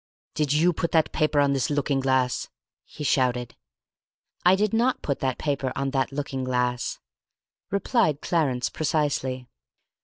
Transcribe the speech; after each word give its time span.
"Did 0.33 0.51
you 0.51 0.73
put 0.73 0.93
that 0.93 1.11
paper 1.11 1.39
on 1.39 1.53
this 1.53 1.69
looking 1.69 1.99
glass?" 1.99 2.49
he 2.85 3.03
shouted. 3.03 3.55
"I 4.43 4.55
did 4.55 4.73
not 4.73 5.03
put 5.03 5.19
that 5.19 5.37
paper 5.37 5.71
on 5.75 5.91
that 5.91 6.11
looking 6.11 6.43
glass," 6.43 6.97
replied 7.69 8.19
Clarence 8.19 8.67
precisely. 8.71 9.47